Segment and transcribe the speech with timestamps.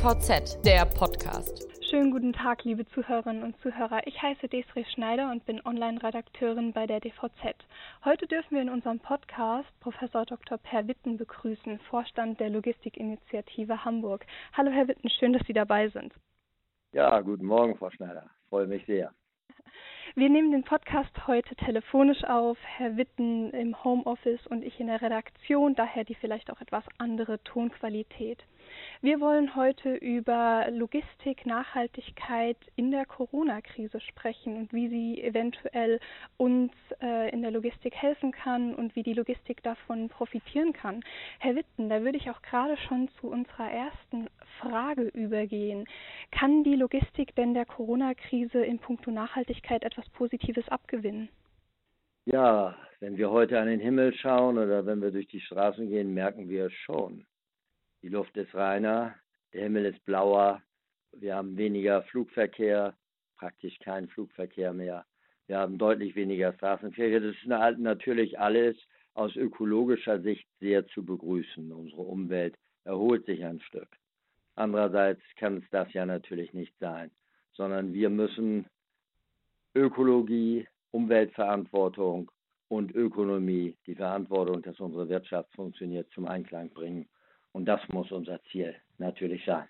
[0.00, 1.68] DVZ, der Podcast.
[1.90, 4.06] Schönen guten Tag, liebe Zuhörerinnen und Zuhörer.
[4.06, 7.54] Ich heiße Desiree Schneider und bin Online-Redakteurin bei der DVZ.
[8.02, 10.56] Heute dürfen wir in unserem Podcast Professor Dr.
[10.56, 14.24] Per Witten begrüßen, Vorstand der Logistikinitiative Hamburg.
[14.54, 16.14] Hallo, Herr Witten, schön, dass Sie dabei sind.
[16.92, 18.24] Ja, guten Morgen, Frau Schneider.
[18.48, 19.12] Freue mich sehr.
[20.14, 25.02] Wir nehmen den Podcast heute telefonisch auf, Herr Witten im Homeoffice und ich in der
[25.02, 28.42] Redaktion, daher die vielleicht auch etwas andere Tonqualität.
[29.02, 36.00] Wir wollen heute über Logistik, Nachhaltigkeit in der Corona-Krise sprechen und wie sie eventuell
[36.36, 41.02] uns äh, in der Logistik helfen kann und wie die Logistik davon profitieren kann.
[41.38, 44.26] Herr Witten, da würde ich auch gerade schon zu unserer ersten
[44.60, 45.86] Frage übergehen.
[46.30, 51.30] Kann die Logistik denn der Corona-Krise in puncto Nachhaltigkeit etwas Positives abgewinnen?
[52.26, 56.12] Ja, wenn wir heute an den Himmel schauen oder wenn wir durch die Straßen gehen,
[56.12, 57.24] merken wir es schon.
[58.02, 59.14] Die Luft ist reiner,
[59.52, 60.62] der Himmel ist blauer,
[61.12, 62.96] wir haben weniger Flugverkehr,
[63.36, 65.04] praktisch keinen Flugverkehr mehr.
[65.46, 67.20] Wir haben deutlich weniger Straßenverkehr.
[67.20, 68.76] Das ist natürlich alles
[69.14, 71.72] aus ökologischer Sicht sehr zu begrüßen.
[71.72, 73.88] Unsere Umwelt erholt sich ein Stück.
[74.54, 77.10] Andererseits kann es das ja natürlich nicht sein,
[77.52, 78.66] sondern wir müssen
[79.74, 82.30] Ökologie, Umweltverantwortung
[82.68, 87.08] und Ökonomie, die Verantwortung, dass unsere Wirtschaft funktioniert, zum Einklang bringen.
[87.52, 89.66] Und das muss unser Ziel natürlich sein.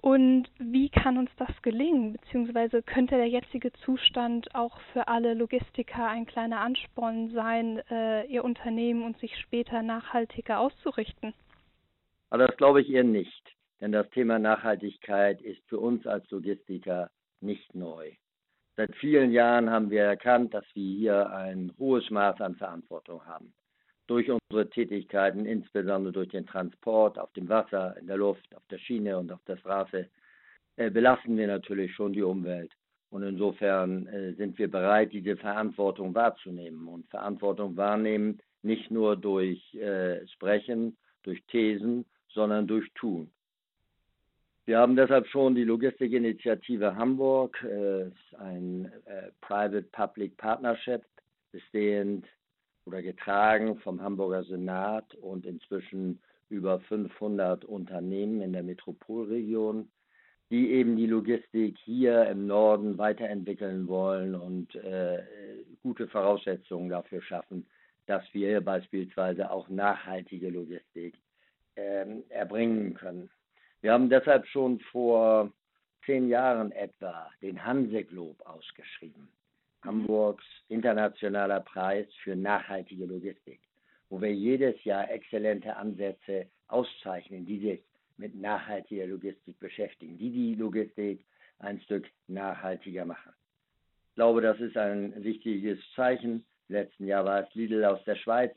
[0.00, 2.12] Und wie kann uns das gelingen?
[2.12, 8.44] Beziehungsweise könnte der jetzige Zustand auch für alle Logistiker ein kleiner Ansporn sein, äh, ihr
[8.44, 11.32] Unternehmen und sich später nachhaltiger auszurichten?
[12.28, 13.56] Aber das glaube ich eher nicht.
[13.80, 18.12] Denn das Thema Nachhaltigkeit ist für uns als Logistiker nicht neu.
[18.76, 23.54] Seit vielen Jahren haben wir erkannt, dass wir hier ein hohes Maß an Verantwortung haben
[24.06, 28.78] durch unsere Tätigkeiten, insbesondere durch den Transport auf dem Wasser, in der Luft, auf der
[28.78, 30.08] Schiene und auf der Straße,
[30.76, 32.72] äh, belasten wir natürlich schon die Umwelt.
[33.10, 36.88] Und insofern äh, sind wir bereit, diese Verantwortung wahrzunehmen.
[36.88, 43.30] Und Verantwortung wahrnehmen nicht nur durch äh, Sprechen, durch Thesen, sondern durch Tun.
[44.66, 51.02] Wir haben deshalb schon die Logistikinitiative Hamburg, äh, ein äh, Private-Public Partnership,
[51.52, 52.26] bestehend
[52.86, 59.88] oder getragen vom Hamburger Senat und inzwischen über 500 Unternehmen in der Metropolregion,
[60.50, 65.22] die eben die Logistik hier im Norden weiterentwickeln wollen und äh,
[65.82, 67.66] gute Voraussetzungen dafür schaffen,
[68.06, 71.14] dass wir beispielsweise auch nachhaltige Logistik
[71.76, 73.30] äh, erbringen können.
[73.80, 75.50] Wir haben deshalb schon vor
[76.04, 79.28] zehn Jahren etwa den Hanseglob ausgeschrieben.
[79.84, 83.60] Hamburgs internationaler Preis für nachhaltige Logistik,
[84.08, 87.80] wo wir jedes Jahr exzellente Ansätze auszeichnen, die sich
[88.16, 91.24] mit nachhaltiger Logistik beschäftigen, die die Logistik
[91.58, 93.32] ein Stück nachhaltiger machen.
[94.10, 96.44] Ich glaube, das ist ein wichtiges Zeichen.
[96.68, 98.54] Im letzten Jahr war es Lidl aus der Schweiz,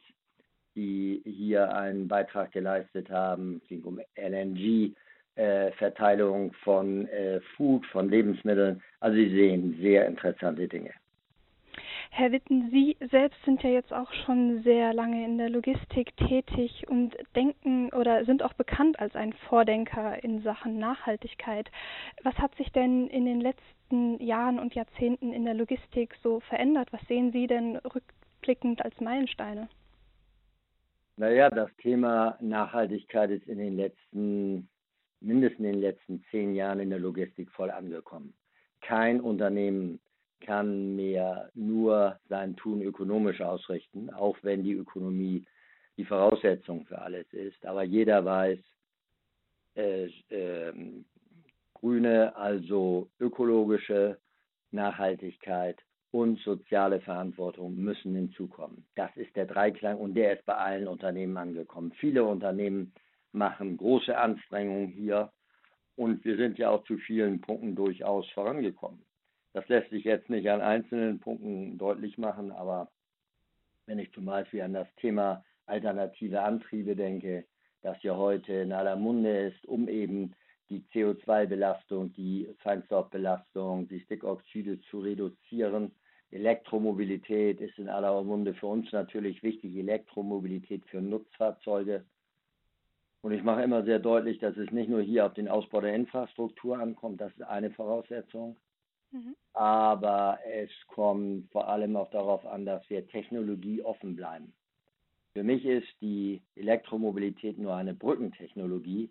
[0.76, 3.60] die hier einen Beitrag geleistet haben.
[3.64, 4.94] Es ging um LNG,
[5.36, 8.82] äh, Verteilung von äh, Food, von Lebensmitteln.
[9.00, 10.94] Also Sie sehen sehr interessante Dinge.
[12.10, 16.86] Herr Witten, Sie selbst sind ja jetzt auch schon sehr lange in der Logistik tätig
[16.88, 21.70] und denken oder sind auch bekannt als ein Vordenker in Sachen Nachhaltigkeit.
[22.24, 26.92] Was hat sich denn in den letzten Jahren und Jahrzehnten in der Logistik so verändert?
[26.92, 29.70] Was sehen Sie denn rückblickend als Meilensteine?
[31.18, 34.70] Naja, das Thema Nachhaltigkeit ist in den letzten,
[35.20, 38.34] mindestens in den letzten zehn Jahren in der Logistik voll angekommen.
[38.82, 40.00] Kein Unternehmen
[40.40, 45.46] kann mehr nur sein Tun ökonomisch ausrichten, auch wenn die Ökonomie
[45.98, 47.66] die Voraussetzung für alles ist.
[47.66, 48.60] Aber jeder weiß,
[49.76, 50.74] äh, äh,
[51.74, 54.18] grüne, also ökologische
[54.72, 55.78] Nachhaltigkeit
[56.12, 58.86] und soziale Verantwortung müssen hinzukommen.
[58.96, 61.92] Das ist der Dreiklang und der ist bei allen Unternehmen angekommen.
[62.00, 62.94] Viele Unternehmen
[63.34, 65.32] machen große Anstrengungen hier
[65.96, 69.04] und wir sind ja auch zu vielen Punkten durchaus vorangekommen.
[69.54, 72.90] Das lässt sich jetzt nicht an einzelnen Punkten deutlich machen, aber
[73.86, 77.46] wenn ich zum Beispiel an das Thema alternative Antriebe denke,
[77.82, 80.34] das ja heute in aller Munde ist, um eben
[80.70, 85.92] die CO2-Belastung, die Feinstaubbelastung, die Stickoxide zu reduzieren.
[86.32, 92.04] Elektromobilität ist in aller Munde für uns natürlich wichtig, Elektromobilität für Nutzfahrzeuge.
[93.22, 95.96] Und ich mache immer sehr deutlich, dass es nicht nur hier auf den Ausbau der
[95.96, 98.58] Infrastruktur ankommt, das ist eine Voraussetzung,
[99.12, 99.36] Mhm.
[99.54, 104.54] Aber es kommt vor allem auch darauf an, dass wir technologieoffen bleiben.
[105.34, 109.10] Für mich ist die Elektromobilität nur eine Brückentechnologie.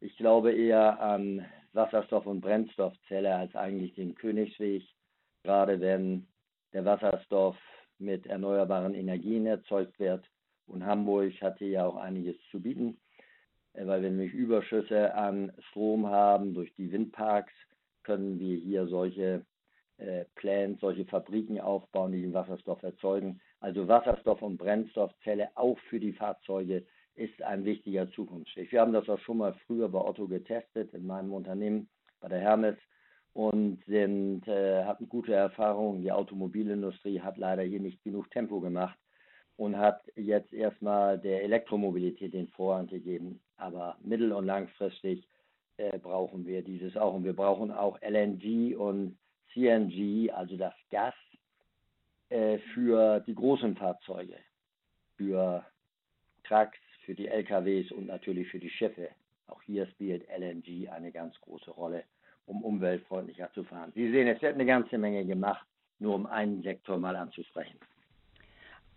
[0.00, 4.84] Ich glaube eher an Wasserstoff- und Brennstoffzelle als eigentlich den Königsweg,
[5.42, 6.26] gerade wenn
[6.72, 7.56] der Wasserstoff
[7.98, 10.24] mit erneuerbaren Energien erzeugt wird.
[10.66, 12.98] Und Hamburg hatte ja auch einiges zu bieten,
[13.72, 17.52] äh, weil wir nämlich Überschüsse an Strom haben durch die Windparks,
[18.08, 19.44] können wir hier solche
[19.98, 23.38] äh, Plants, solche Fabriken aufbauen, die den Wasserstoff erzeugen.
[23.60, 28.72] Also Wasserstoff- und Brennstoffzelle auch für die Fahrzeuge ist ein wichtiger Zukunftsweg.
[28.72, 31.90] Wir haben das auch schon mal früher bei Otto getestet, in meinem Unternehmen,
[32.20, 32.76] bei der Hermes
[33.34, 36.00] und sind, äh, hatten gute Erfahrungen.
[36.00, 38.98] Die Automobilindustrie hat leider hier nicht genug Tempo gemacht
[39.58, 43.38] und hat jetzt erstmal der Elektromobilität den Vorrang gegeben.
[43.58, 45.28] Aber mittel- und langfristig
[45.78, 47.14] äh, brauchen wir dieses auch.
[47.14, 49.16] Und wir brauchen auch LNG und
[49.52, 51.14] CNG, also das Gas,
[52.28, 54.36] äh, für die großen Fahrzeuge,
[55.16, 55.64] für
[56.44, 59.08] Trucks, für die LKWs und natürlich für die Schiffe.
[59.46, 62.04] Auch hier spielt LNG eine ganz große Rolle,
[62.46, 63.92] um umweltfreundlicher zu fahren.
[63.94, 65.66] Sie sehen, es wird eine ganze Menge gemacht,
[65.98, 67.78] nur um einen Sektor mal anzusprechen.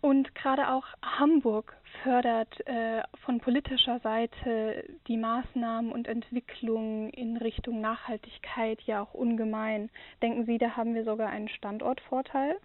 [0.01, 7.81] Und gerade auch Hamburg fördert äh, von politischer Seite die Maßnahmen und Entwicklungen in Richtung
[7.81, 9.91] Nachhaltigkeit ja auch ungemein.
[10.23, 12.57] Denken Sie, da haben wir sogar einen Standortvorteil?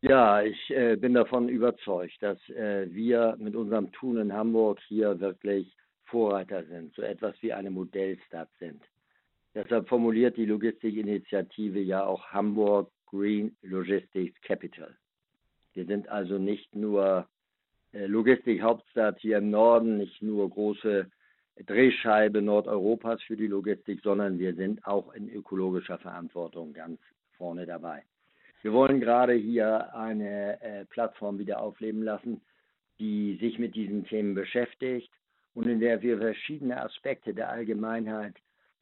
[0.00, 5.20] Ja, ich äh, bin davon überzeugt, dass äh, wir mit unserem Tun in Hamburg hier
[5.20, 8.82] wirklich Vorreiter sind, so etwas wie eine Modellstadt sind.
[9.54, 14.96] Deshalb formuliert die Logistikinitiative ja auch Hamburg Green Logistics Capital.
[15.74, 17.26] Wir sind also nicht nur
[17.92, 21.10] äh, Logistikhauptstadt hier im Norden, nicht nur große
[21.66, 26.98] Drehscheibe Nordeuropas für die Logistik, sondern wir sind auch in ökologischer Verantwortung ganz
[27.36, 28.02] vorne dabei.
[28.62, 32.40] Wir wollen gerade hier eine äh, Plattform wieder aufleben lassen,
[32.98, 35.10] die sich mit diesen Themen beschäftigt
[35.54, 38.34] und in der wir verschiedene Aspekte der Allgemeinheit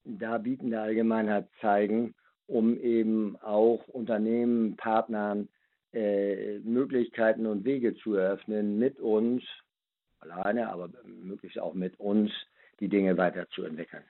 [0.04, 2.14] darbieten, der Allgemeinheit zeigen,
[2.46, 5.48] um eben auch Unternehmen, Partnern
[5.92, 9.42] äh, Möglichkeiten und Wege zu eröffnen, mit uns,
[10.20, 12.30] alleine, aber möglichst auch mit uns,
[12.80, 14.04] die Dinge weiterzuentwickeln.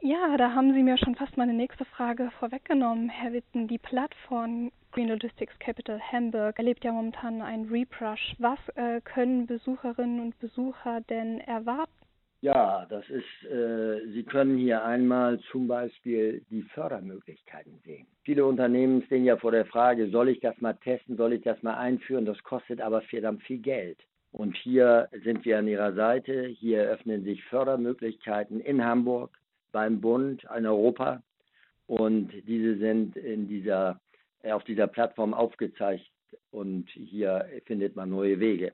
[0.00, 3.68] Ja, da haben Sie mir schon fast meine nächste Frage vorweggenommen, Herr Witten.
[3.68, 8.34] Die Plattform Green Logistics Capital Hamburg erlebt ja momentan einen Reprush.
[8.38, 12.01] Was äh, können Besucherinnen und Besucher denn erwarten?
[12.42, 18.04] Ja, das ist, äh, Sie können hier einmal zum Beispiel die Fördermöglichkeiten sehen.
[18.24, 21.62] Viele Unternehmen stehen ja vor der Frage, soll ich das mal testen, soll ich das
[21.62, 23.98] mal einführen, das kostet aber verdammt viel Geld.
[24.32, 29.38] Und hier sind wir an Ihrer Seite, hier öffnen sich Fördermöglichkeiten in Hamburg,
[29.70, 31.22] beim Bund, in Europa.
[31.86, 34.00] Und diese sind in dieser,
[34.42, 36.10] auf dieser Plattform aufgezeigt.
[36.50, 38.72] Und hier findet man neue Wege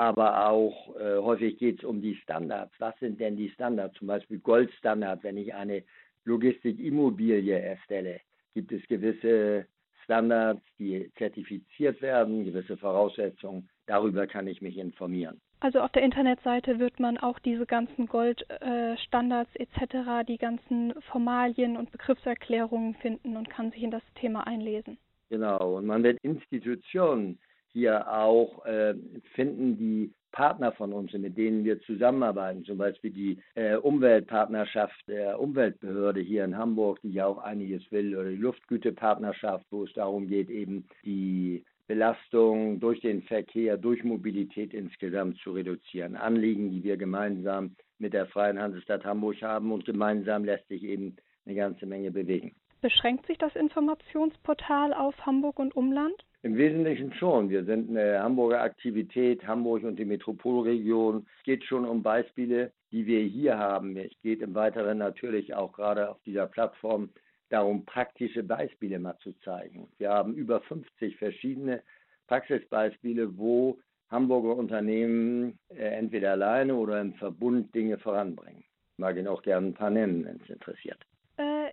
[0.00, 2.72] aber auch äh, häufig geht es um die Standards.
[2.78, 3.98] Was sind denn die Standards?
[3.98, 5.82] Zum Beispiel Goldstandard, wenn ich eine
[6.24, 8.20] Logistikimmobilie erstelle,
[8.54, 9.66] gibt es gewisse
[10.04, 13.68] Standards, die zertifiziert werden, gewisse Voraussetzungen.
[13.84, 15.38] Darüber kann ich mich informieren.
[15.60, 21.76] Also auf der Internetseite wird man auch diese ganzen Goldstandards äh, etc., die ganzen Formalien
[21.76, 24.96] und Begriffserklärungen finden und kann sich in das Thema einlesen.
[25.28, 27.38] Genau, und man wird Institutionen
[27.72, 28.94] hier auch äh,
[29.34, 35.40] finden die Partner von uns, mit denen wir zusammenarbeiten, zum Beispiel die äh, Umweltpartnerschaft der
[35.40, 40.28] Umweltbehörde hier in Hamburg, die ja auch einiges will, oder die Luftgütepartnerschaft, wo es darum
[40.28, 46.14] geht, eben die Belastung durch den Verkehr, durch Mobilität insgesamt zu reduzieren.
[46.14, 51.16] Anliegen, die wir gemeinsam mit der Freien Hansestadt Hamburg haben und gemeinsam lässt sich eben
[51.44, 52.54] eine ganze Menge bewegen.
[52.80, 56.14] Beschränkt sich das Informationsportal auf Hamburg und Umland?
[56.42, 57.50] Im Wesentlichen schon.
[57.50, 61.26] Wir sind eine Hamburger Aktivität, Hamburg und die Metropolregion.
[61.38, 63.94] Es geht schon um Beispiele, die wir hier haben.
[63.98, 67.10] Es geht im Weiteren natürlich auch gerade auf dieser Plattform
[67.50, 69.88] darum, praktische Beispiele mal zu zeigen.
[69.98, 71.82] Wir haben über 50 verschiedene
[72.26, 73.78] Praxisbeispiele, wo
[74.08, 78.64] Hamburger Unternehmen äh, entweder alleine oder im Verbund Dinge voranbringen.
[78.92, 81.04] Ich mag Ihnen auch gerne ein paar nennen, wenn es interessiert.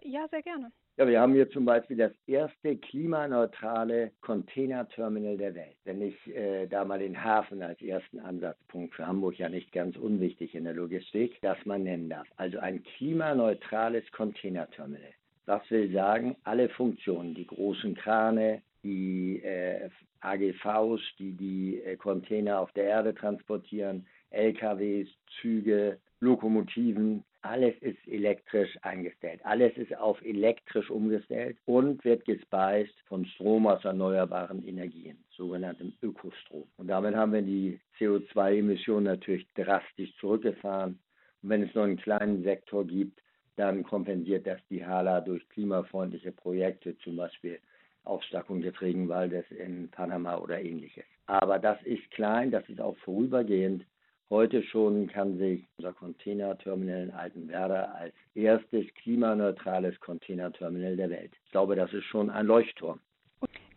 [0.10, 0.72] Ja, sehr gerne.
[0.96, 5.76] Ja, wir haben hier zum Beispiel das erste klimaneutrale Containerterminal der Welt.
[5.84, 9.98] Wenn ich äh, da mal den Hafen als ersten Ansatzpunkt für Hamburg ja nicht ganz
[9.98, 12.28] unwichtig in der Logistik, das man nennen darf.
[12.38, 15.14] Also ein klimaneutrales Containerterminal.
[15.46, 19.90] Das will sagen, alle Funktionen, die großen Krane, die äh,
[20.22, 25.10] AGVs, die die äh, Container auf der Erde transportieren, LKWs,
[25.42, 29.42] Züge, Lokomotiven, alles ist elektrisch eingestellt.
[29.44, 36.68] Alles ist auf elektrisch umgestellt und wird gespeist von Strom aus erneuerbaren Energien, sogenanntem Ökostrom.
[36.78, 41.00] Und damit haben wir die CO2-Emissionen natürlich drastisch zurückgefahren.
[41.44, 43.22] Und wenn es nur einen kleinen Sektor gibt,
[43.56, 47.60] dann kompensiert das die Hala durch klimafreundliche Projekte, zum Beispiel
[48.04, 51.04] Aufstockung des Regenwaldes in Panama oder ähnliches.
[51.26, 53.84] Aber das ist klein, das ist auch vorübergehend.
[54.30, 61.32] Heute schon kann sich unser Containerterminal in Altenwerder als erstes klimaneutrales Containerterminal der Welt.
[61.46, 63.00] Ich glaube, das ist schon ein Leuchtturm.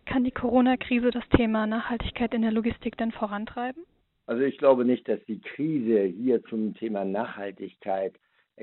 [0.06, 3.84] Kann die Corona-Krise das Thema Nachhaltigkeit in der Logistik denn vorantreiben?
[4.26, 8.14] Also ich glaube nicht, dass die Krise hier zum Thema Nachhaltigkeit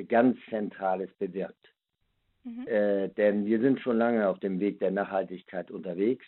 [0.09, 1.73] ganz Zentrales bewirkt.
[2.43, 2.67] Mhm.
[2.67, 6.25] Äh, denn wir sind schon lange auf dem Weg der Nachhaltigkeit unterwegs.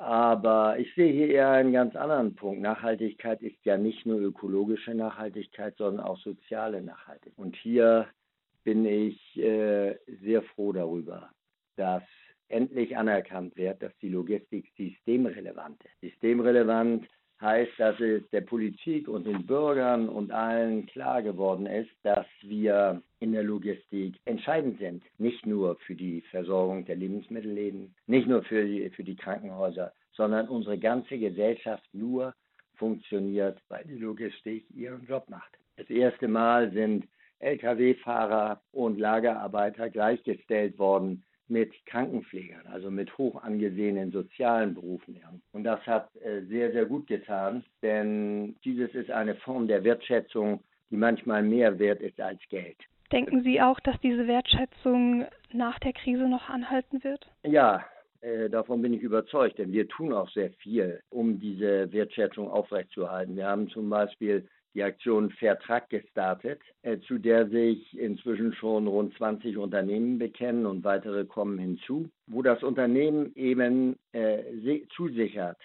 [0.00, 2.62] Aber ich sehe hier eher einen ganz anderen Punkt.
[2.62, 7.36] Nachhaltigkeit ist ja nicht nur ökologische Nachhaltigkeit, sondern auch soziale Nachhaltigkeit.
[7.36, 8.08] Und hier
[8.64, 11.28] bin ich äh, sehr froh darüber,
[11.76, 12.02] dass
[12.48, 16.00] endlich anerkannt wird, dass die Logistik systemrelevant ist.
[16.00, 17.06] Systemrelevant
[17.40, 23.02] heißt, dass es der Politik und den Bürgern und allen klar geworden ist, dass wir
[23.20, 25.02] in der Logistik entscheidend sind.
[25.18, 30.48] Nicht nur für die Versorgung der Lebensmittelläden, nicht nur für die, für die Krankenhäuser, sondern
[30.48, 32.34] unsere ganze Gesellschaft nur
[32.76, 35.58] funktioniert, weil die Logistik ihren Job macht.
[35.76, 37.06] Das erste Mal sind
[37.40, 45.20] Lkw-Fahrer und Lagerarbeiter gleichgestellt worden mit Krankenpflegern, also mit hoch angesehenen sozialen Berufen.
[45.52, 50.62] Und das hat äh, sehr, sehr gut getan, denn dieses ist eine Form der Wertschätzung,
[50.90, 52.76] die manchmal mehr wert ist als Geld.
[53.12, 57.26] Denken Sie auch, dass diese Wertschätzung nach der Krise noch anhalten wird?
[57.42, 57.84] Ja,
[58.20, 63.36] äh, davon bin ich überzeugt, denn wir tun auch sehr viel, um diese Wertschätzung aufrechtzuerhalten.
[63.36, 69.14] Wir haben zum Beispiel die Aktion Fairtrack gestartet, äh, zu der sich inzwischen schon rund
[69.16, 74.42] 20 Unternehmen bekennen und weitere kommen hinzu, wo das Unternehmen eben äh,
[74.94, 75.58] zusichert,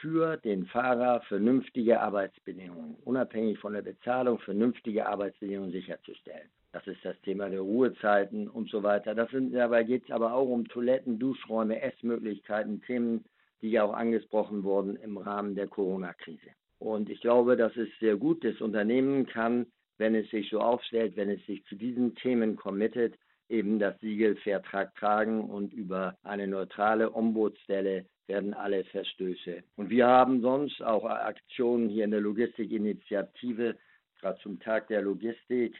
[0.00, 6.48] für den Fahrer vernünftige Arbeitsbedingungen, unabhängig von der Bezahlung, vernünftige Arbeitsbedingungen sicherzustellen.
[6.72, 9.14] Das ist das Thema der Ruhezeiten und so weiter.
[9.30, 13.24] Sind, dabei geht es aber auch um Toiletten, Duschräume, Essmöglichkeiten, Themen,
[13.60, 16.50] die ja auch angesprochen wurden im Rahmen der Corona-Krise.
[16.80, 18.42] Und ich glaube, das ist sehr gut.
[18.42, 19.66] Das Unternehmen kann,
[19.98, 23.14] wenn es sich so aufstellt, wenn es sich zu diesen Themen committet,
[23.50, 29.62] eben das Siegel Vertrag tragen und über eine neutrale Ombudsstelle werden alle Verstöße.
[29.76, 33.76] Und wir haben sonst auch Aktionen hier in der Logistikinitiative,
[34.18, 35.76] gerade zum Tag der Logistik,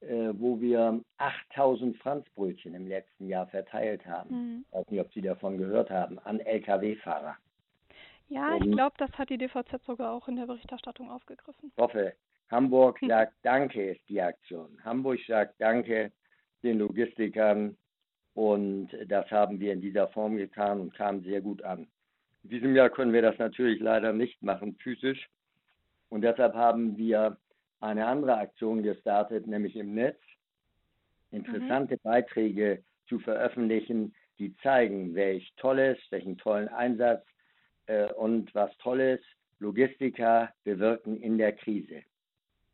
[0.00, 4.30] äh, wo wir 8000 Franzbrötchen im letzten Jahr verteilt haben.
[4.30, 4.64] Mhm.
[4.68, 7.36] Ich weiß nicht, ob Sie davon gehört haben, an Lkw-Fahrer.
[8.30, 11.72] Ja, ich glaube, das hat die DVZ sogar auch in der Berichterstattung aufgegriffen.
[11.76, 12.14] Hoffe.
[12.48, 14.78] Hamburg sagt Danke ist die Aktion.
[14.84, 16.12] Hamburg sagt Danke
[16.62, 17.76] den Logistikern
[18.34, 21.88] und das haben wir in dieser Form getan und kam sehr gut an.
[22.44, 25.28] In diesem Jahr können wir das natürlich leider nicht machen, physisch.
[26.08, 27.36] Und deshalb haben wir
[27.80, 30.20] eine andere Aktion gestartet, nämlich im Netz,
[31.32, 32.00] interessante mhm.
[32.02, 37.24] Beiträge zu veröffentlichen, die zeigen, welch tolles, welchen tollen Einsatz
[37.90, 39.20] äh, und was Tolles,
[39.58, 42.02] Logistiker bewirken in der Krise.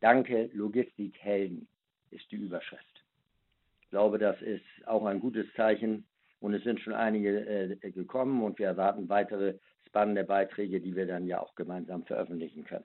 [0.00, 1.66] Danke, Logistikhelden
[2.10, 3.04] ist die Überschrift.
[3.80, 6.06] Ich glaube, das ist auch ein gutes Zeichen
[6.40, 9.54] und es sind schon einige äh, gekommen und wir erwarten weitere
[9.86, 12.84] spannende Beiträge, die wir dann ja auch gemeinsam veröffentlichen können.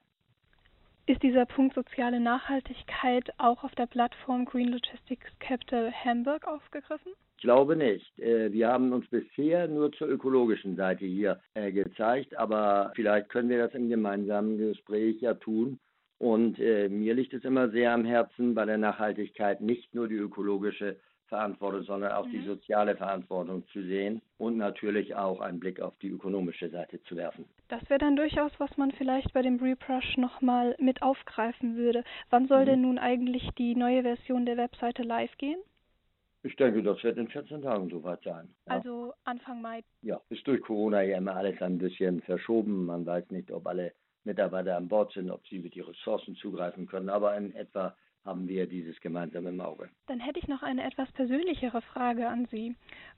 [1.08, 7.14] Ist dieser Punkt soziale Nachhaltigkeit auch auf der Plattform Green Logistics Capital Hamburg aufgegriffen?
[7.38, 8.20] Ich glaube nicht.
[8.20, 13.50] Äh, wir haben uns bisher nur zur ökologischen Seite hier äh, gezeigt, aber vielleicht können
[13.50, 15.80] wir das im gemeinsamen Gespräch ja tun.
[16.20, 20.18] Und äh, mir liegt es immer sehr am Herzen, bei der Nachhaltigkeit nicht nur die
[20.18, 20.98] ökologische
[21.32, 22.32] Verantwortung, sondern auch mhm.
[22.32, 27.16] die soziale Verantwortung zu sehen und natürlich auch einen Blick auf die ökonomische Seite zu
[27.16, 27.46] werfen.
[27.70, 32.04] Das wäre dann durchaus, was man vielleicht bei dem Rebrush nochmal mit aufgreifen würde.
[32.30, 32.66] Wann soll mhm.
[32.66, 35.60] denn nun eigentlich die neue Version der Webseite live gehen?
[36.44, 38.50] Ich denke, das wird in 14 Tagen soweit sein.
[38.68, 38.74] Ja.
[38.74, 39.84] Also Anfang Mai.
[40.02, 42.86] Ja, ist durch Corona ja immer alles ein bisschen verschoben.
[42.86, 43.94] Man weiß nicht, ob alle
[44.26, 47.10] Mitarbeiter an Bord sind, ob sie mit die Ressourcen zugreifen können.
[47.10, 49.90] Aber in etwa haben wir dieses gemeinsam im Auge.
[50.08, 52.76] Dann hätte ich noch eine etwas persönlichere Frage an Sie.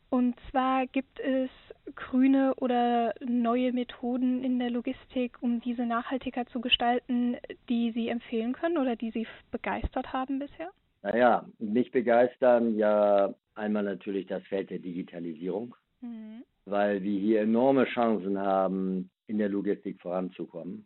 [0.10, 1.50] Und zwar gibt es
[1.96, 8.54] grüne oder neue Methoden in der Logistik, um diese nachhaltiger zu gestalten, die Sie empfehlen
[8.54, 10.70] können oder die Sie begeistert haben bisher?
[11.02, 16.44] Naja, mich begeistern ja einmal natürlich das Feld der Digitalisierung, mhm.
[16.66, 20.86] weil wir hier enorme Chancen haben, in der Logistik voranzukommen.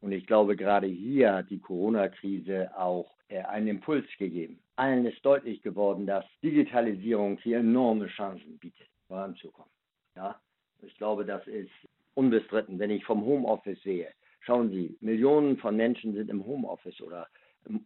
[0.00, 4.58] Und ich glaube, gerade hier hat die Corona-Krise auch einen Impuls gegeben.
[4.76, 9.70] Allen ist deutlich geworden, dass Digitalisierung hier enorme Chancen bietet, voranzukommen.
[10.16, 10.40] Ja?
[10.82, 11.70] Ich glaube, das ist
[12.14, 12.78] unbestritten.
[12.78, 14.08] Wenn ich vom Homeoffice sehe,
[14.40, 17.28] schauen Sie, Millionen von Menschen sind im Homeoffice oder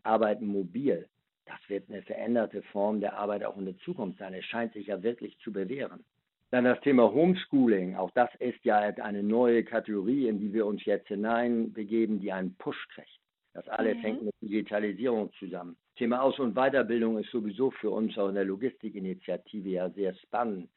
[0.03, 1.09] arbeiten mobil.
[1.47, 4.33] Das wird eine veränderte Form der Arbeit auch in der Zukunft sein.
[4.35, 6.05] Es scheint sich ja wirklich zu bewähren.
[6.51, 7.97] Dann das Thema Homeschooling.
[7.97, 12.55] Auch das ist ja eine neue Kategorie, in die wir uns jetzt hineinbegeben, die einen
[12.55, 13.19] Push kriegt.
[13.55, 14.01] Das alles mhm.
[14.01, 15.77] hängt mit Digitalisierung zusammen.
[15.97, 20.69] Thema Aus- und Weiterbildung ist sowieso für uns auch in der Logistikinitiative ja sehr spannend.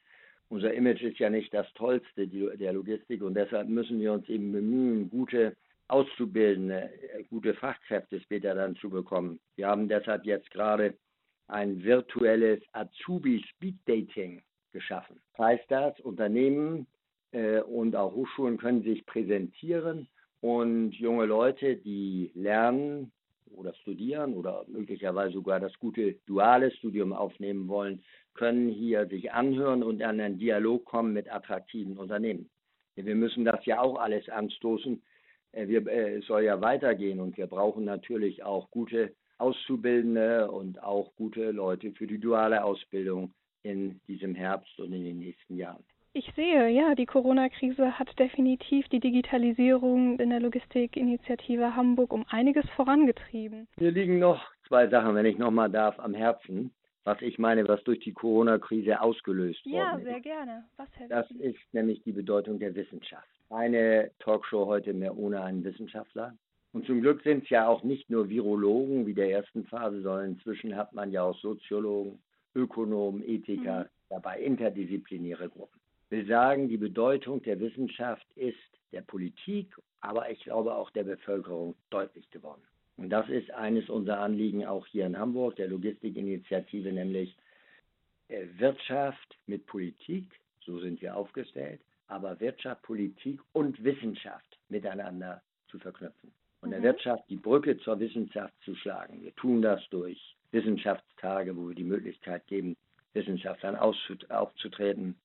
[0.50, 4.52] Unser Image ist ja nicht das Tollste der Logistik und deshalb müssen wir uns eben
[4.52, 5.58] bemühen, gute
[5.90, 9.40] Auszubildende, äh, gute Fachkräfte später dann zu bekommen.
[9.56, 10.96] Wir haben deshalb jetzt gerade
[11.48, 14.42] ein virtuelles Azubi Speed Dating
[14.72, 15.20] geschaffen.
[15.36, 16.88] Das heißt das, Unternehmen
[17.32, 20.08] äh, und auch Hochschulen können sich präsentieren
[20.42, 23.12] und junge Leute, die lernen
[23.56, 28.04] oder studieren oder möglicherweise sogar das gute duale Studium aufnehmen wollen,
[28.34, 32.50] können hier sich anhören und an einen Dialog kommen mit attraktiven Unternehmen.
[32.96, 35.02] Wir müssen das ja auch alles anstoßen.
[35.52, 40.82] Äh, wir, äh, es soll ja weitergehen und wir brauchen natürlich auch gute Auszubildende und
[40.82, 45.84] auch gute Leute für die duale Ausbildung in diesem Herbst und in den nächsten Jahren.
[46.18, 52.68] Ich sehe, ja, die Corona-Krise hat definitiv die Digitalisierung in der Logistikinitiative Hamburg um einiges
[52.76, 53.68] vorangetrieben.
[53.80, 56.72] Mir liegen noch zwei Sachen, wenn ich nochmal darf, am Herzen,
[57.04, 60.06] was ich meine, was durch die Corona-Krise ausgelöst ja, ist.
[60.06, 60.64] Ja, sehr gerne.
[60.78, 63.30] Was, Herr das ist nämlich die Bedeutung der Wissenschaft.
[63.52, 66.34] Eine Talkshow heute mehr ohne einen Wissenschaftler.
[66.74, 70.32] Und zum Glück sind es ja auch nicht nur Virologen wie der ersten Phase, sondern
[70.32, 72.18] inzwischen hat man ja auch Soziologen,
[72.56, 73.90] Ökonomen, Ethiker, mhm.
[74.10, 78.58] dabei interdisziplinäre Gruppen will sagen, die Bedeutung der Wissenschaft ist
[78.92, 82.62] der Politik, aber ich glaube auch der Bevölkerung deutlich geworden.
[82.98, 87.36] Und das ist eines unserer Anliegen auch hier in Hamburg, der Logistikinitiative, nämlich
[88.30, 95.78] äh, Wirtschaft mit Politik, so sind wir aufgestellt, aber Wirtschaft, Politik und Wissenschaft miteinander zu
[95.78, 96.32] verknüpfen.
[96.62, 96.86] Und der mhm.
[96.86, 99.22] Wirtschaft die Brücke zur Wissenschaft zu schlagen.
[99.22, 102.76] Wir tun das durch Wissenschaftstage, wo wir die Möglichkeit geben,
[103.14, 105.16] Wissenschaftlern aufzutreten,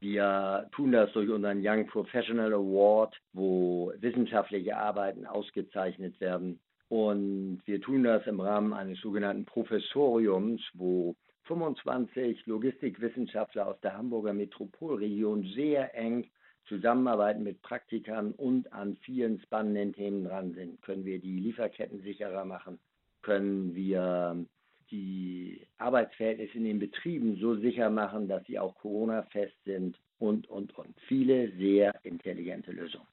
[0.00, 6.60] wir tun das durch unseren Young Professional Award, wo wissenschaftliche Arbeiten ausgezeichnet werden.
[6.88, 14.32] Und wir tun das im Rahmen eines sogenannten Professoriums, wo 25 Logistikwissenschaftler aus der Hamburger
[14.32, 16.30] Metropolregion sehr eng
[16.66, 20.80] zusammenarbeiten mit Praktikern und an vielen spannenden Themen dran sind.
[20.82, 22.78] Können wir die Lieferketten sicherer machen?
[23.22, 24.44] Können wir
[24.90, 30.76] die Arbeitsverhältnisse in den Betrieben so sicher machen, dass sie auch Corona-fest sind und, und,
[30.76, 30.94] und.
[31.06, 33.06] Viele sehr intelligente Lösungen.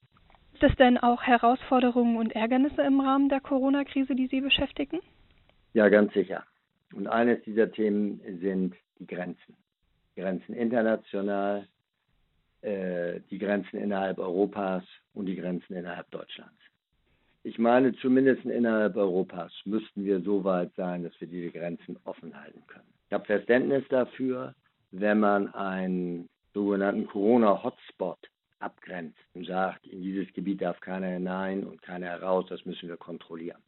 [0.51, 4.99] Gibt es denn auch Herausforderungen und Ärgernisse im Rahmen der Corona-Krise, die Sie beschäftigen?
[5.73, 6.45] Ja, ganz sicher.
[6.93, 9.57] Und eines dieser Themen sind die Grenzen.
[10.15, 11.67] Grenzen international,
[12.61, 14.83] äh, die Grenzen innerhalb Europas
[15.13, 16.55] und die Grenzen innerhalb Deutschlands.
[17.45, 22.35] Ich meine, zumindest innerhalb Europas müssten wir so weit sein, dass wir diese Grenzen offen
[22.35, 22.91] halten können.
[23.07, 24.55] Ich habe Verständnis dafür,
[24.89, 28.17] wenn man einen sogenannten Corona-Hotspot
[28.57, 32.97] abgrenzt und sagt, in dieses Gebiet darf keiner hinein und keiner heraus, das müssen wir
[32.97, 33.61] kontrollieren.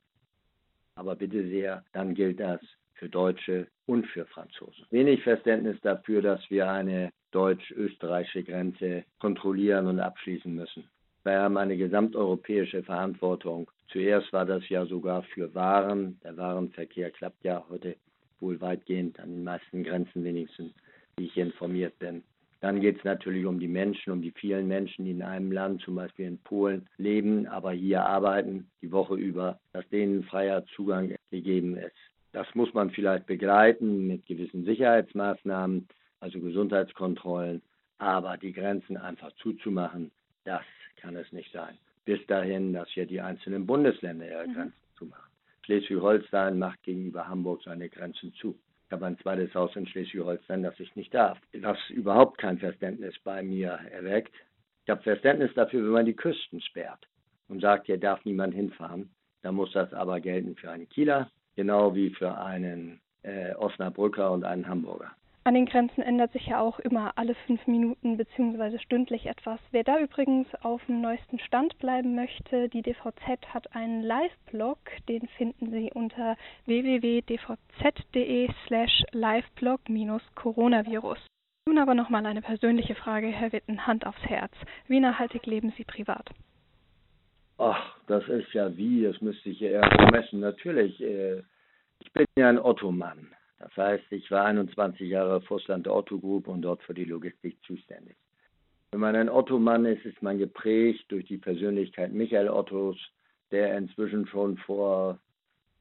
[0.95, 2.61] Aber bitte sehr, dann gilt das
[2.95, 4.87] für Deutsche und für Franzosen.
[4.89, 10.89] Wenig Verständnis dafür, dass wir eine deutsch-österreichische Grenze kontrollieren und abschließen müssen.
[11.27, 13.69] Wir haben eine gesamteuropäische Verantwortung.
[13.89, 16.17] Zuerst war das ja sogar für Waren.
[16.23, 17.97] Der Warenverkehr klappt ja heute
[18.39, 20.71] wohl weitgehend an den meisten Grenzen wenigstens,
[21.17, 22.23] wie ich informiert bin.
[22.61, 25.81] Dann geht es natürlich um die Menschen, um die vielen Menschen, die in einem Land,
[25.81, 31.13] zum Beispiel in Polen, leben, aber hier arbeiten, die Woche über, dass denen freier Zugang
[31.29, 31.97] gegeben ist.
[32.31, 35.89] Das muss man vielleicht begleiten mit gewissen Sicherheitsmaßnahmen,
[36.21, 37.61] also Gesundheitskontrollen,
[37.97, 40.09] aber die Grenzen einfach zuzumachen,
[40.45, 40.61] das
[40.97, 41.77] kann es nicht sein.
[42.05, 44.53] Bis dahin, dass hier die einzelnen Bundesländer ihre mhm.
[44.53, 45.31] Grenzen zumachen.
[45.65, 48.57] Schleswig-Holstein macht gegenüber Hamburg seine Grenzen zu.
[48.87, 51.37] Ich habe ein zweites Haus in Schleswig-Holstein, das ich nicht darf.
[51.59, 54.33] Was überhaupt kein Verständnis bei mir erweckt.
[54.85, 57.05] Ich habe Verständnis dafür, wenn man die Küsten sperrt
[57.49, 59.09] und sagt, hier darf niemand hinfahren.
[59.41, 64.45] Dann muss das aber gelten für einen Kieler, genau wie für einen äh, Osnabrücker und
[64.45, 65.11] einen Hamburger.
[65.47, 68.79] An den Grenzen ändert sich ja auch immer alle fünf Minuten bzw.
[68.79, 69.61] stündlich etwas.
[69.71, 75.25] Wer da übrigens auf dem neuesten Stand bleiben möchte, die DVZ hat einen Live-Blog, den
[75.37, 81.19] finden Sie unter www.dvz.de slash liveblog-coronavirus.
[81.69, 84.51] Nun aber nochmal eine persönliche Frage, Herr Witten, Hand aufs Herz.
[84.89, 86.29] Wie nachhaltig leben Sie privat?
[87.57, 90.41] Ach, das ist ja wie, das müsste ich ja eher messen.
[90.41, 91.37] Natürlich, äh,
[91.99, 93.29] ich bin ja ein Ottomann.
[93.59, 97.57] Das heißt, ich war 21 Jahre Vorstand der Otto Group und dort für die Logistik
[97.65, 98.15] zuständig.
[98.91, 102.97] Wenn man ein Otto-Mann ist, ist man geprägt durch die Persönlichkeit Michael Ottos,
[103.51, 105.19] der inzwischen schon vor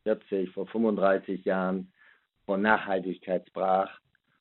[0.04, 1.92] 40, vor 35 Jahren
[2.46, 3.90] von Nachhaltigkeit sprach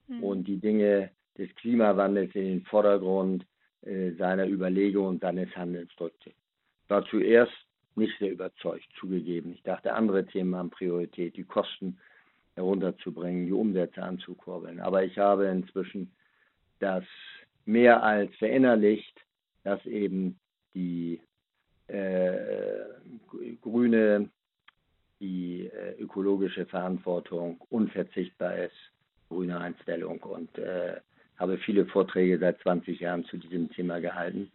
[0.08, 0.24] mhm.
[0.24, 3.46] und die Dinge des Klimawandels in den Vordergrund
[3.82, 6.30] äh, seiner Überlegungen und seines Handelns drückte.
[6.30, 7.54] Ich war zuerst
[7.96, 9.54] nicht sehr überzeugt, zugegeben.
[9.54, 11.98] Ich dachte, andere Themen haben Priorität, die Kosten
[12.56, 14.80] herunterzubringen, die Umsätze anzukurbeln.
[14.80, 16.12] Aber ich habe inzwischen
[16.80, 17.04] das
[17.66, 19.20] mehr als verinnerlicht,
[19.64, 20.40] dass eben
[20.74, 21.22] die
[21.88, 22.86] äh,
[23.62, 24.30] grüne,
[25.20, 28.92] die äh, ökologische Verantwortung unverzichtbar ist,
[29.30, 31.00] grüne Einstellung und äh,
[31.38, 34.52] habe viele Vorträge seit 20 Jahren zu diesem Thema gehalten.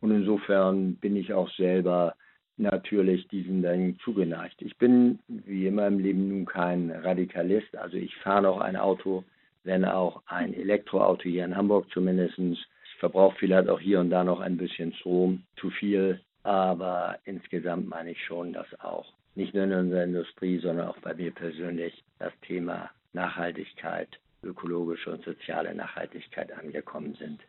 [0.00, 2.14] Und insofern bin ich auch selber
[2.60, 4.60] natürlich diesen Dingen zugeneigt.
[4.62, 9.24] Ich bin wie immer im Leben nun kein Radikalist, also ich fahre noch ein Auto,
[9.64, 12.38] wenn auch ein Elektroauto hier in Hamburg zumindest.
[12.38, 12.66] Ich
[12.98, 18.12] verbrauche vielleicht auch hier und da noch ein bisschen Strom, zu viel, aber insgesamt meine
[18.12, 22.32] ich schon, dass auch nicht nur in unserer Industrie, sondern auch bei mir persönlich das
[22.42, 24.08] Thema Nachhaltigkeit,
[24.42, 27.40] ökologische und soziale Nachhaltigkeit angekommen sind.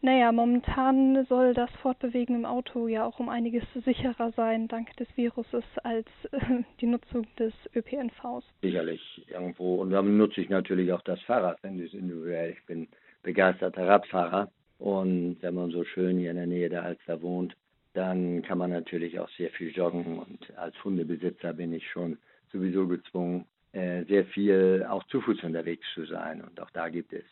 [0.00, 5.08] Naja, momentan soll das Fortbewegen im Auto ja auch um einiges sicherer sein, dank des
[5.16, 8.44] Viruses, als äh, die Nutzung des ÖPNVs.
[8.62, 9.76] Sicherlich irgendwo.
[9.76, 12.50] Und dann nutze ich natürlich auch das Fahrrad, wenn es individuell.
[12.50, 12.88] Ich bin
[13.22, 14.50] begeisterter Radfahrer.
[14.78, 17.54] Und wenn man so schön hier in der Nähe der Alster wohnt,
[17.94, 20.18] dann kann man natürlich auch sehr viel joggen.
[20.18, 22.18] Und als Hundebesitzer bin ich schon
[22.50, 26.42] sowieso gezwungen, äh, sehr viel auch zu Fuß unterwegs zu sein.
[26.42, 27.24] Und auch da gibt es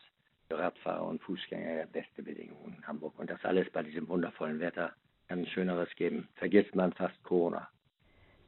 [0.57, 3.17] Radfahrer und Fußgänger beste Bedingungen in Hamburg.
[3.17, 4.93] Und das alles bei diesem wundervollen Wetter
[5.27, 6.27] kann schöneres geben.
[6.35, 7.69] Vergisst man fast Corona.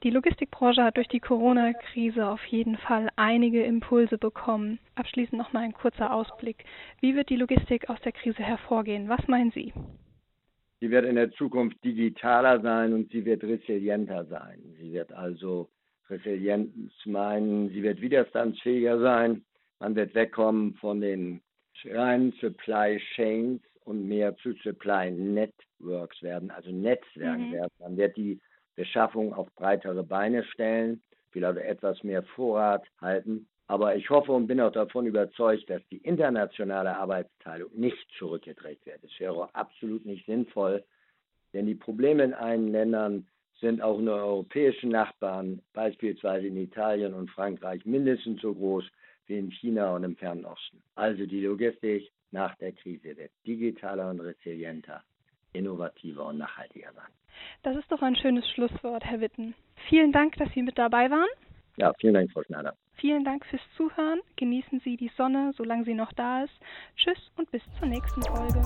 [0.04, 4.80] Die Logistikbranche hat durch die Corona-Krise auf jeden Fall einige Impulse bekommen.
[4.96, 6.66] Abschließend noch mal ein kurzer Ausblick.
[7.00, 9.08] Wie wird die Logistik aus der Krise hervorgehen?
[9.08, 9.72] Was meinen Sie?
[10.82, 14.60] Sie wird in der Zukunft digitaler sein und sie wird resilienter sein.
[14.78, 15.70] Sie wird also
[16.10, 19.46] Resilienz meinen, sie wird widerstandsfähiger sein.
[19.80, 21.42] Man wird wegkommen von den
[21.86, 27.54] reinen Supply Chains und mehr zu Supply Networks werden, also Netzwerken mhm.
[27.54, 27.72] werden.
[27.80, 28.40] Man wird die
[28.76, 33.48] Beschaffung auf breitere Beine stellen, vielleicht etwas mehr Vorrat halten.
[33.68, 39.04] Aber ich hoffe und bin auch davon überzeugt, dass die internationale Arbeitsteilung nicht zurückgedreht wird.
[39.04, 40.84] Es wäre absolut nicht sinnvoll,
[41.54, 43.28] denn die Probleme in allen Ländern
[43.62, 48.84] sind auch in den europäischen Nachbarn, beispielsweise in Italien und Frankreich, mindestens so groß
[49.28, 50.82] wie in China und im Fernen Osten.
[50.96, 55.04] Also die Logistik nach der Krise wird digitaler und resilienter,
[55.54, 57.12] innovativer und nachhaltiger sein.
[57.64, 59.56] Das ist doch ein schönes Schlusswort, Herr Witten.
[59.90, 61.30] Vielen Dank, dass Sie mit dabei waren.
[61.78, 62.76] Ja, vielen Dank, Frau Schneider.
[62.96, 64.22] Vielen Dank fürs Zuhören.
[64.36, 66.54] Genießen Sie die Sonne, solange sie noch da ist.
[66.96, 68.62] Tschüss und bis zur nächsten Folge.